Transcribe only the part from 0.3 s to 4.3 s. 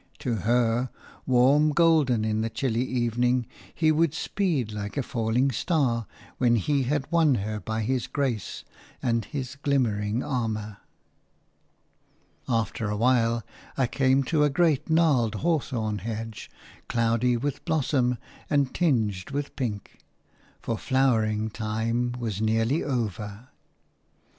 her, warm golden in the chilly evening, he would